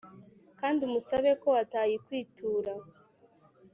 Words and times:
kandi 0.59 0.79
umusabe 0.87 1.31
ko 1.41 1.49
atayikwitura 1.63 2.73